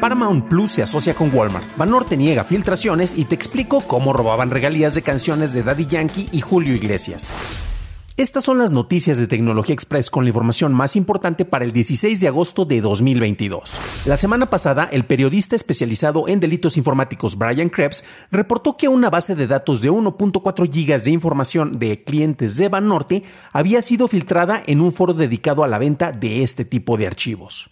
[0.00, 1.64] Paramount Plus se asocia con Walmart.
[1.76, 6.40] Banorte niega filtraciones y te explico cómo robaban regalías de canciones de Daddy Yankee y
[6.40, 7.34] Julio Iglesias.
[8.16, 12.20] Estas son las noticias de Tecnología Express con la información más importante para el 16
[12.20, 13.72] de agosto de 2022.
[14.06, 19.36] La semana pasada, el periodista especializado en delitos informáticos Brian Krebs reportó que una base
[19.36, 24.80] de datos de 1.4 gigas de información de clientes de Banorte había sido filtrada en
[24.80, 27.70] un foro dedicado a la venta de este tipo de archivos.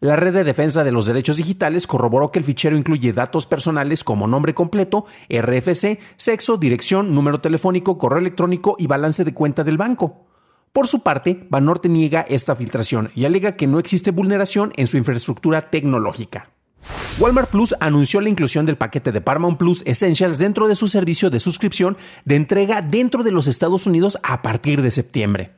[0.00, 4.04] La red de defensa de los derechos digitales corroboró que el fichero incluye datos personales
[4.04, 9.76] como nombre completo, RFC, sexo, dirección, número telefónico, correo electrónico y balance de cuenta del
[9.76, 10.26] banco.
[10.72, 14.96] Por su parte, Banorte niega esta filtración y alega que no existe vulneración en su
[14.96, 16.52] infraestructura tecnológica.
[17.18, 21.28] Walmart Plus anunció la inclusión del paquete de Paramount Plus Essentials dentro de su servicio
[21.30, 25.57] de suscripción de entrega dentro de los Estados Unidos a partir de septiembre.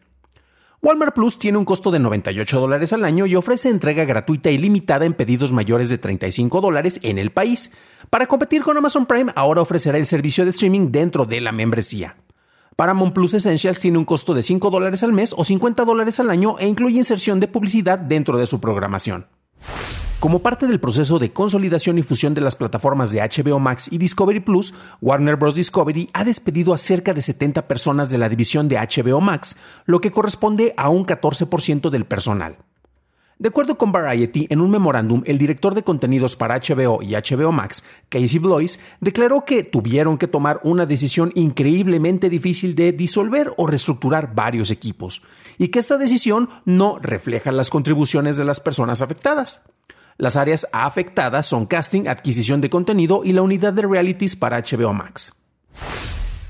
[0.83, 4.57] Walmart Plus tiene un costo de 98 dólares al año y ofrece entrega gratuita y
[4.57, 7.75] limitada en pedidos mayores de 35 dólares en el país.
[8.09, 12.17] Para competir con Amazon Prime, ahora ofrecerá el servicio de streaming dentro de la membresía.
[12.77, 16.31] Paramount Plus Essentials tiene un costo de 5 dólares al mes o 50 dólares al
[16.31, 19.27] año e incluye inserción de publicidad dentro de su programación.
[20.21, 23.97] Como parte del proceso de consolidación y fusión de las plataformas de HBO Max y
[23.97, 25.55] Discovery Plus, Warner Bros.
[25.55, 29.57] Discovery ha despedido a cerca de 70 personas de la división de HBO Max,
[29.87, 32.59] lo que corresponde a un 14% del personal.
[33.39, 37.51] De acuerdo con Variety, en un memorándum, el director de contenidos para HBO y HBO
[37.51, 43.67] Max, Casey Blois, declaró que tuvieron que tomar una decisión increíblemente difícil de disolver o
[43.67, 45.23] reestructurar varios equipos,
[45.57, 49.63] y que esta decisión no refleja las contribuciones de las personas afectadas.
[50.21, 54.93] Las áreas afectadas son casting, adquisición de contenido y la unidad de realities para HBO
[54.93, 55.33] Max.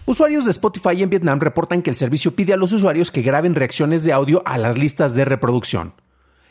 [0.06, 3.54] Usuarios de Spotify en Vietnam reportan que el servicio pide a los usuarios que graben
[3.54, 5.94] reacciones de audio a las listas de reproducción.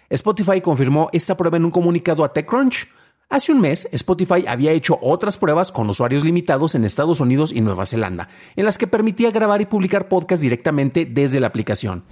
[0.10, 2.88] Spotify confirmó esta prueba en un comunicado a TechCrunch.
[3.32, 7.62] Hace un mes, Spotify había hecho otras pruebas con usuarios limitados en Estados Unidos y
[7.62, 12.06] Nueva Zelanda, en las que permitía grabar y publicar podcasts directamente desde la aplicación.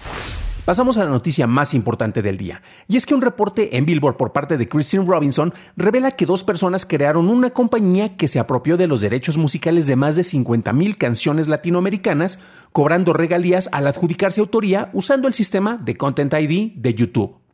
[0.64, 4.16] Pasamos a la noticia más importante del día, y es que un reporte en Billboard
[4.16, 8.78] por parte de Christine Robinson revela que dos personas crearon una compañía que se apropió
[8.78, 12.38] de los derechos musicales de más de 50.000 canciones latinoamericanas,
[12.72, 17.47] cobrando regalías al adjudicarse autoría usando el sistema de Content ID de YouTube.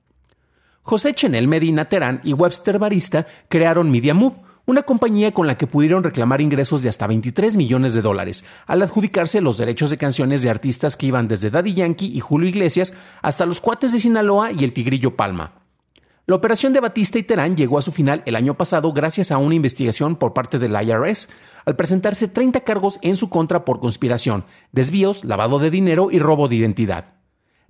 [0.86, 4.36] José Chenel Medina Terán y Webster Barista crearon MediaMove,
[4.66, 8.82] una compañía con la que pudieron reclamar ingresos de hasta 23 millones de dólares, al
[8.82, 12.96] adjudicarse los derechos de canciones de artistas que iban desde Daddy Yankee y Julio Iglesias
[13.22, 15.54] hasta los cuates de Sinaloa y el Tigrillo Palma.
[16.26, 19.38] La operación de Batista y Terán llegó a su final el año pasado gracias a
[19.38, 21.30] una investigación por parte del IRS,
[21.66, 26.50] al presentarse 30 cargos en su contra por conspiración, desvíos, lavado de dinero y robo
[26.50, 27.23] de identidad.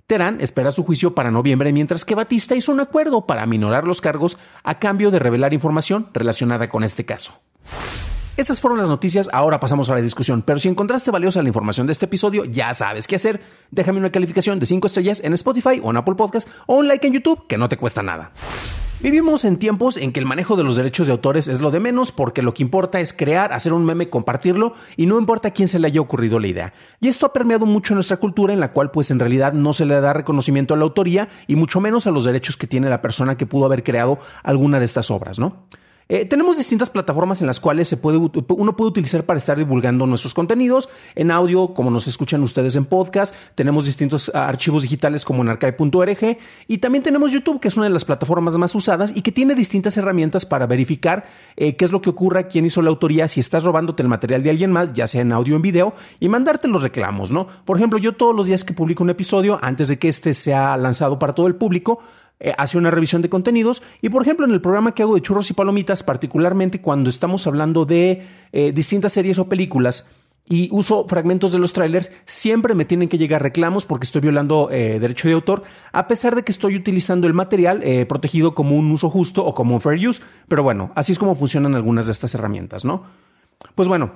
[0.06, 4.02] Terán espera su juicio para noviembre, mientras que Batista hizo un acuerdo para aminorar los
[4.02, 7.40] cargos a cambio de revelar información relacionada con este caso.
[8.36, 11.86] Estas fueron las noticias, ahora pasamos a la discusión, pero si encontraste valiosa la información
[11.86, 13.40] de este episodio, ya sabes qué hacer.
[13.70, 17.06] Déjame una calificación de 5 estrellas en Spotify o en Apple Podcast o un like
[17.06, 18.32] en YouTube, que no te cuesta nada.
[19.00, 21.78] Vivimos en tiempos en que el manejo de los derechos de autores es lo de
[21.78, 25.50] menos porque lo que importa es crear, hacer un meme, compartirlo y no importa a
[25.50, 26.72] quién se le haya ocurrido la idea.
[27.00, 29.84] Y esto ha permeado mucho nuestra cultura en la cual pues en realidad no se
[29.84, 33.02] le da reconocimiento a la autoría y mucho menos a los derechos que tiene la
[33.02, 35.66] persona que pudo haber creado alguna de estas obras, ¿no?
[36.08, 40.06] Eh, tenemos distintas plataformas en las cuales se puede, uno puede utilizar para estar divulgando
[40.06, 40.88] nuestros contenidos.
[41.14, 46.38] En audio, como nos escuchan ustedes en podcast, tenemos distintos archivos digitales como en archive.org
[46.68, 49.54] y también tenemos YouTube, que es una de las plataformas más usadas y que tiene
[49.54, 53.40] distintas herramientas para verificar eh, qué es lo que ocurre, quién hizo la autoría, si
[53.40, 56.28] estás robándote el material de alguien más, ya sea en audio o en video, y
[56.28, 57.46] mandarte los reclamos, ¿no?
[57.64, 60.76] Por ejemplo, yo todos los días que publico un episodio, antes de que este sea
[60.76, 62.00] lanzado para todo el público,
[62.40, 65.22] eh, hace una revisión de contenidos y por ejemplo en el programa que hago de
[65.22, 70.10] churros y palomitas, particularmente cuando estamos hablando de eh, distintas series o películas,
[70.46, 74.68] y uso fragmentos de los trailers, siempre me tienen que llegar reclamos porque estoy violando
[74.70, 78.90] eh, derecho de autor, a pesar de que estoy utilizando el material protegido como un
[78.90, 80.22] uso justo o como un fair use.
[80.46, 83.04] Pero bueno, así es como funcionan algunas de estas herramientas, ¿no?
[83.74, 84.12] Pues bueno,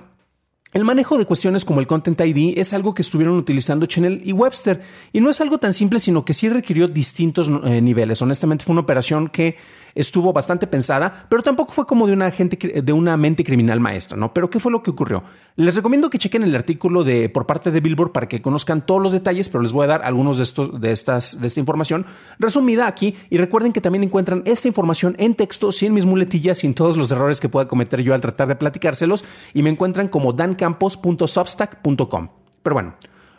[0.78, 4.32] el manejo de cuestiones como el Content ID es algo que estuvieron utilizando Chanel y
[4.32, 4.80] Webster
[5.12, 8.22] y no es algo tan simple, sino que sí requirió distintos eh, niveles.
[8.22, 9.56] Honestamente fue una operación que
[9.94, 14.16] estuvo bastante pensada, pero tampoco fue como de una, gente, de una mente criminal maestra,
[14.16, 14.32] ¿no?
[14.32, 15.24] Pero ¿qué fue lo que ocurrió?
[15.56, 19.02] Les recomiendo que chequen el artículo de, por parte de Billboard para que conozcan todos
[19.02, 22.06] los detalles, pero les voy a dar algunos de, estos, de, estas, de esta información
[22.38, 26.74] resumida aquí y recuerden que también encuentran esta información en texto, sin mis muletillas, sin
[26.74, 30.32] todos los errores que pueda cometer yo al tratar de platicárselos y me encuentran como
[30.68, 32.28] dancampos.substack.com.
[32.62, 32.94] Pero bueno,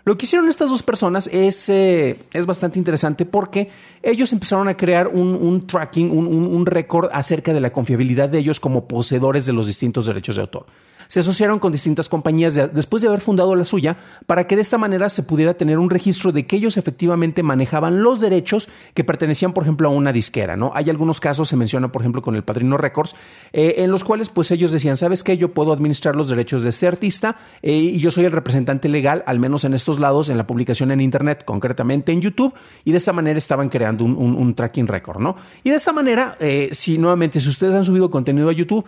[0.06, 3.70] lo que hicieron estas dos personas es, eh, es bastante interesante porque
[4.02, 8.60] ellos empezaron a crear un, tracking, un, un récord acerca de la confiabilidad de ellos
[8.60, 10.66] como poseedores de los distintos derechos de autor
[11.10, 13.98] se asociaron con distintas compañías después de haber fundado la suya
[14.28, 18.04] para que de esta manera se pudiera tener un registro de que ellos efectivamente manejaban
[18.04, 20.56] los derechos que pertenecían, por ejemplo, a una disquera.
[20.56, 20.72] ¿no?
[20.76, 23.16] Hay algunos casos, se menciona, por ejemplo, con el Padrino Records,
[23.54, 25.36] eh, en los cuales pues ellos decían, ¿sabes qué?
[25.36, 29.24] Yo puedo administrar los derechos de este artista eh, y yo soy el representante legal,
[29.26, 32.54] al menos en estos lados, en la publicación en Internet, concretamente en YouTube,
[32.86, 35.38] y de esta manera estaban creando un, tracking record, ¿no?
[35.64, 38.86] Y de esta manera, eh, si nuevamente, si ustedes han subido contenido a YouTube,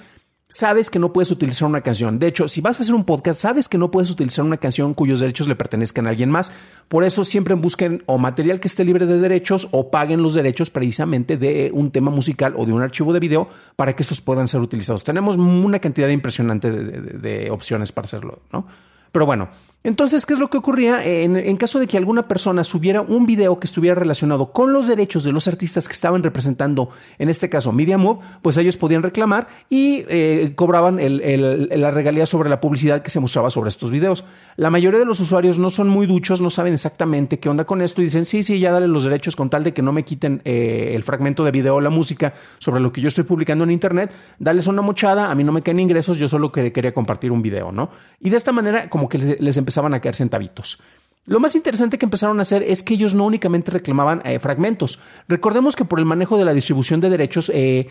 [0.51, 2.19] sabes que no puedes utilizar una canción.
[2.19, 4.93] De hecho, si vas a hacer un podcast, sabes que no puedes utilizar una canción
[4.93, 6.51] cuyos derechos le pertenezcan a alguien más.
[6.89, 10.69] Por eso siempre busquen o material que esté libre de derechos o paguen los derechos
[10.69, 14.49] precisamente de un tema musical o de un archivo de video para que estos puedan
[14.49, 15.05] ser utilizados.
[15.05, 18.67] Tenemos una cantidad impresionante de, opciones para hacerlo, ¿no?
[19.11, 19.49] Pero bueno,
[19.83, 23.59] entonces, ¿qué es lo que ocurría en, caso de que alguna persona subiera un video
[23.59, 27.71] que estuviera relacionado con los derechos de los artistas que estaban representando, en este caso
[27.71, 33.19] MediaMove, pues ellos podían reclamar y eh, cobraban la regalía sobre la publicidad que se
[33.19, 34.23] mostraba sobre estos videos.
[34.55, 37.81] La mayoría de los usuarios no son muy duchos, no saben exactamente qué onda con
[37.81, 40.05] esto y dicen, sí, sí, ya dale los derechos con tal de que no me
[40.05, 43.63] quiten eh, el fragmento de video o la música sobre lo que yo estoy publicando
[43.63, 47.31] en Internet, dales una mochada, a mí no me caen ingresos, yo solo quería compartir
[47.31, 47.89] un video, ¿no?
[48.19, 50.79] Y de esta manera como que les empezó empezaban a caer centavitos.
[51.25, 54.99] Lo más interesante que empezaron a hacer es que ellos no únicamente reclamaban eh, fragmentos.
[55.27, 57.87] Recordemos que por el manejo de la distribución de derechos, eh,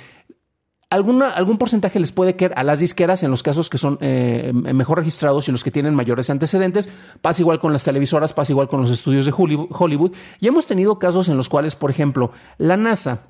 [0.91, 4.99] algún porcentaje les puede caer a las disqueras en los casos que son eh, mejor
[4.99, 6.91] registrados y los que tienen mayores antecedentes.
[7.23, 10.13] Pasa igual con las televisoras, pasa igual con los estudios de Hollywood.
[10.41, 13.30] Y hemos tenido casos en los cuales, por ejemplo, la NASA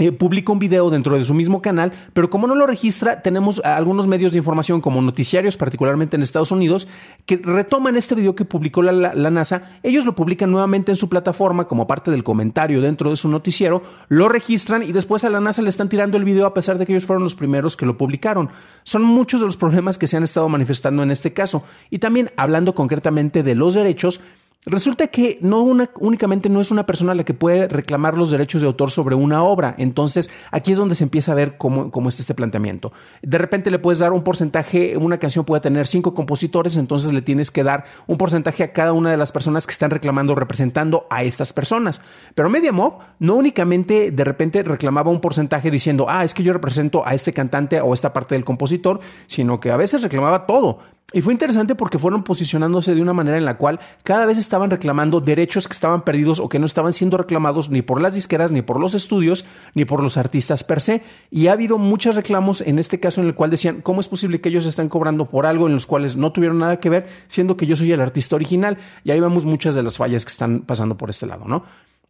[0.00, 3.60] eh, publica un video dentro de su mismo canal, pero como no lo registra, tenemos
[3.62, 6.88] algunos medios de información como noticiarios, particularmente en Estados Unidos,
[7.26, 11.68] que retoman este video que publicó la, NASA, ellos lo publican nuevamente en su plataforma
[11.68, 15.60] como parte del comentario dentro de su noticiero, lo registran y después a la NASA
[15.60, 17.98] le están tirando el video a pesar de que ellos fueron los primeros que lo
[17.98, 18.48] publicaron.
[18.84, 21.62] Son muchos de los problemas que se han estado manifestando en este caso.
[21.90, 24.22] Y también hablando concretamente de los derechos,
[24.66, 28.66] Resulta que no únicamente no es una persona la que puede reclamar los derechos de
[28.66, 29.74] autor sobre una obra.
[29.78, 32.92] Entonces, aquí es donde se empieza a ver cómo, cómo está este planteamiento.
[33.22, 37.22] De repente le puedes dar un porcentaje, una canción puede tener cinco compositores, entonces le
[37.22, 41.06] tienes que dar un porcentaje a cada una de las personas que están reclamando, representando
[41.08, 42.02] a estas personas.
[42.34, 47.02] Pero MediaMob no únicamente de repente reclamaba un porcentaje diciendo, ah, es que yo represento
[47.06, 50.80] a este cantante o esta parte del compositor, sino que a veces reclamaba todo.
[51.12, 54.70] Y fue interesante porque fueron posicionándose de una manera en la cual cada vez estaban
[54.70, 58.52] reclamando derechos que estaban perdidos o que no estaban siendo reclamados ni por las disqueras,
[58.52, 59.44] ni por los estudios,
[59.74, 61.02] ni por los artistas per se.
[61.30, 64.40] Y ha habido muchos reclamos en este caso en el cual decían, ¿cómo es posible
[64.40, 67.56] que ellos están cobrando por algo en los cuales no tuvieron nada que ver, siendo
[67.56, 68.78] que yo soy el artista original?
[69.02, 71.64] Y ahí vemos muchas de las fallas que están pasando por este lado, ¿no?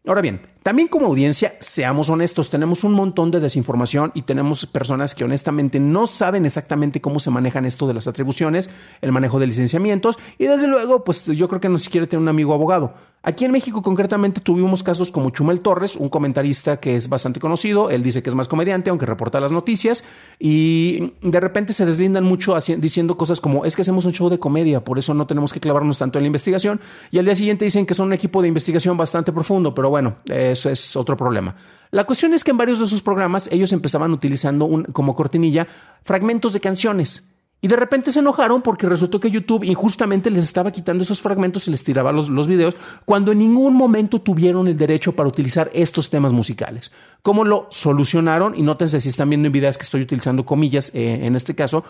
[0.06, 5.14] Ahora bien, también como audiencia, seamos honestos, tenemos un montón de desinformación y tenemos personas
[5.14, 8.70] que honestamente no saben exactamente cómo se manejan esto de las atribuciones,
[9.02, 12.28] el manejo de licenciamientos y desde luego, pues yo creo que no siquiera tener un
[12.28, 12.94] amigo abogado.
[13.22, 17.90] Aquí en México concretamente tuvimos casos como Chumel Torres, un comentarista que es bastante conocido,
[17.90, 20.06] él dice que es más comediante, aunque reporta las noticias,
[20.38, 24.38] y de repente se deslindan mucho diciendo cosas como es que hacemos un show de
[24.38, 26.80] comedia, por eso no tenemos que clavarnos tanto en la investigación,
[27.10, 30.16] y al día siguiente dicen que son un equipo de investigación bastante profundo, pero bueno,
[30.26, 31.56] eso es otro problema.
[31.90, 35.66] La cuestión es que en varios de sus programas ellos empezaban utilizando como cortinilla
[36.02, 37.34] fragmentos de canciones.
[37.62, 41.68] Y de repente se enojaron porque resultó que YouTube injustamente les estaba quitando esos fragmentos
[41.68, 45.70] y les tiraba los, los videos cuando en ningún momento tuvieron el derecho para utilizar
[45.74, 46.90] estos temas musicales.
[47.20, 48.56] ¿Cómo lo solucionaron?
[48.56, 51.84] Y nótense si están viendo en videos que estoy utilizando comillas eh, en este caso.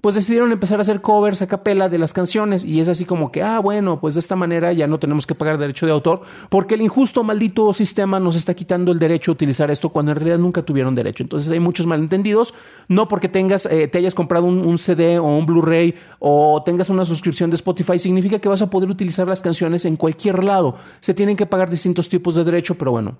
[0.00, 3.32] Pues decidieron empezar a hacer covers a capela de las canciones y es así como
[3.32, 6.20] que, ah, bueno, pues de esta manera ya no tenemos que pagar derecho de autor
[6.50, 10.16] porque el injusto, maldito sistema nos está quitando el derecho a utilizar esto cuando en
[10.16, 11.22] realidad nunca tuvieron derecho.
[11.22, 12.54] Entonces hay muchos malentendidos,
[12.88, 16.90] no porque tengas, eh, te hayas comprado un, un CD o un Blu-ray o tengas
[16.90, 20.74] una suscripción de Spotify, significa que vas a poder utilizar las canciones en cualquier lado.
[21.00, 23.16] Se tienen que pagar distintos tipos de derecho, pero bueno,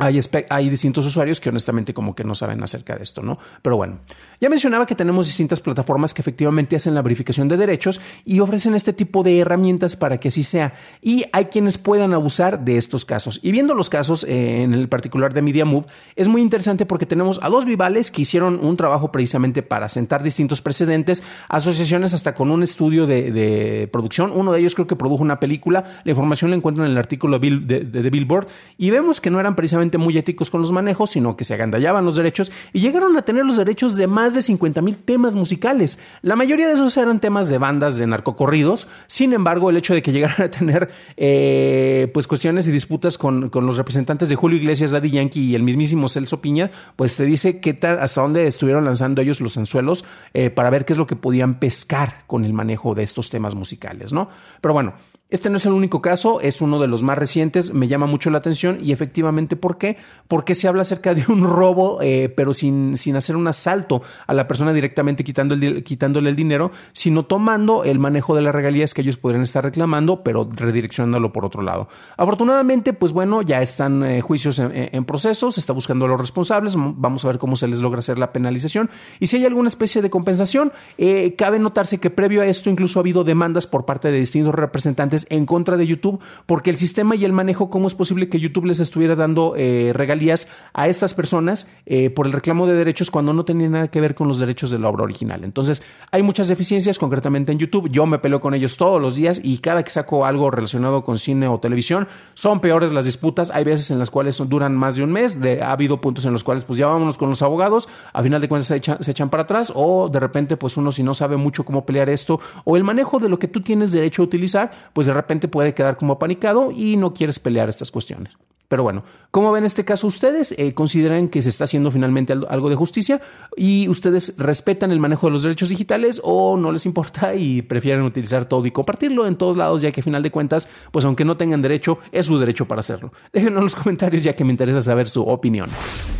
[0.00, 3.36] hay, distintos usuarios que honestamente como que no saben acerca de esto, ¿no?
[3.62, 3.98] Pero bueno,
[4.40, 8.76] ya mencionaba que tenemos distintas plataformas que efectivamente hacen la verificación de derechos y ofrecen
[8.76, 10.72] este tipo de herramientas para que así sea.
[11.02, 13.40] Y hay quienes puedan abusar de estos casos.
[13.42, 17.40] Y viendo los casos eh, en el particular de MediaMove, es muy interesante porque tenemos
[17.42, 22.52] a dos vivales que hicieron un trabajo precisamente para sentar distintos precedentes, asociaciones hasta con
[22.52, 24.30] un estudio de, producción.
[24.32, 25.84] Uno de ellos creo que produjo una película.
[26.04, 29.56] La información la encuentran en el artículo de, de Billboard y vemos que no eran
[29.56, 33.22] precisamente muy éticos con los manejos, sino que se agandallaban los derechos y llegaron a
[33.22, 35.98] tener los derechos de más de 50 mil temas musicales.
[36.20, 38.88] La mayoría de esos eran temas de bandas de narcocorridos.
[39.06, 43.50] Sin embargo, el hecho de que llegaran a tener eh, pues cuestiones y disputas con,
[43.52, 47.54] los representantes de Julio Iglesias, Daddy Yankee y el mismísimo Celso Piña, pues te dice
[47.74, 50.04] tal, hasta dónde estuvieron lanzando ellos los anzuelos
[50.34, 53.54] eh, para ver qué es lo que podían pescar con el manejo de estos temas
[53.54, 54.28] musicales, ¿no?
[54.60, 54.94] Pero bueno,
[55.30, 58.30] este no es el único caso, es uno de los más recientes, me llama mucho
[58.30, 59.98] la atención y efectivamente, ¿por qué?
[60.26, 64.32] Porque se habla acerca de un robo, eh, pero sin, sin, hacer un asalto a
[64.32, 65.54] la persona directamente quitando
[65.84, 70.22] quitándole el dinero, sino tomando el manejo de las regalías que ellos podrían estar reclamando,
[70.22, 71.88] pero redireccionándolo por otro lado.
[72.16, 76.74] Afortunadamente, pues bueno, ya están eh, juicios en, proceso, se está buscando a los responsables,
[76.76, 78.88] vamos a ver cómo se les logra hacer la penalización
[79.20, 82.98] y si hay alguna especie de compensación, eh, cabe notarse que previo a esto incluso
[82.98, 87.16] ha habido demandas por parte de distintos representantes en contra de YouTube, porque el sistema
[87.16, 91.14] y el manejo, ¿cómo es posible que YouTube les estuviera dando eh, regalías a estas
[91.14, 94.38] personas eh, por el reclamo de derechos cuando no tenía nada que ver con los
[94.38, 95.44] derechos de la obra original?
[95.44, 97.90] Entonces, hay muchas deficiencias, concretamente en YouTube.
[97.90, 101.18] Yo me peleo con ellos todos los días y cada que saco algo relacionado con
[101.18, 103.50] cine o televisión, son peores las disputas.
[103.50, 105.38] Hay veces en las cuales duran más de un mes.
[105.62, 108.48] ha habido puntos en los cuales, pues ya vámonos con los abogados, a final de
[108.48, 111.36] cuentas se echan, se echan para atrás, o de repente, pues uno, si no sabe
[111.36, 114.70] mucho cómo pelear esto, o el manejo de lo que tú tienes derecho a utilizar,
[114.92, 118.34] pues de repente puede quedar como apanicado y no quieres pelear estas cuestiones.
[118.68, 120.54] Pero bueno, ¿cómo ven este caso ustedes?
[120.58, 123.18] Eh, ¿Consideran que se está haciendo finalmente algo de justicia?
[123.56, 128.02] ¿Y ustedes respetan el manejo de los derechos digitales o no les importa y prefieren
[128.02, 131.24] utilizar todo y compartirlo en todos lados, ya que a final de cuentas, pues aunque
[131.24, 133.10] no tengan derecho, es su derecho para hacerlo?
[133.32, 135.70] Déjenlo en los comentarios ya que me interesa saber su opinión.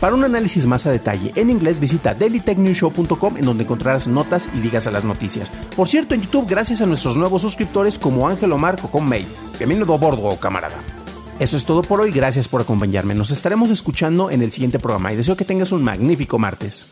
[0.01, 4.59] Para un análisis más a detalle en inglés, visita dailytechnewshow.com en donde encontrarás notas y
[4.61, 5.51] ligas a las noticias.
[5.77, 9.27] Por cierto, en YouTube, gracias a nuestros nuevos suscriptores como Ángel Omar May.
[9.59, 10.98] Bienvenido a bordo, camarada.
[11.39, 13.15] Eso es todo por hoy, gracias por acompañarme.
[13.15, 16.87] Nos estaremos escuchando en el siguiente programa y deseo que tengas un magnífico martes.